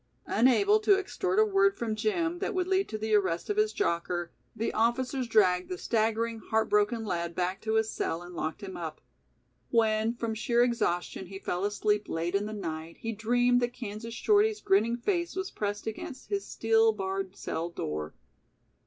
Unable 0.25 0.79
to 0.79 0.97
extort 0.97 1.37
a 1.37 1.45
word 1.45 1.77
from 1.77 1.95
Jim 1.95 2.39
that 2.39 2.55
would 2.55 2.65
lead 2.65 2.89
to 2.89 2.97
the 2.97 3.13
arrest 3.13 3.51
of 3.51 3.57
his 3.57 3.71
jocker, 3.71 4.31
the 4.55 4.73
officers 4.73 5.27
dragged 5.27 5.69
the 5.69 5.77
staggering, 5.77 6.39
heart 6.39 6.69
broken 6.71 7.05
lad 7.05 7.35
back 7.35 7.61
to 7.61 7.75
his 7.75 7.91
cell 7.91 8.23
and 8.23 8.33
locked 8.33 8.61
him 8.63 8.75
up. 8.75 8.99
When 9.69 10.15
from 10.15 10.33
sheer 10.33 10.63
exhaustion 10.63 11.27
he 11.27 11.37
fell 11.37 11.63
asleep 11.65 12.09
late 12.09 12.33
in 12.33 12.47
the 12.47 12.51
night, 12.51 12.97
he 13.01 13.11
dreamed 13.11 13.61
that 13.61 13.73
Kansas 13.73 14.15
Shorty's 14.15 14.59
grinning 14.59 14.97
face 14.97 15.35
was 15.35 15.51
pressed 15.51 15.85
against 15.85 16.31
his 16.31 16.47
steel 16.47 16.93
barred 16.93 17.35
cell 17.35 17.69
door. 17.69 18.15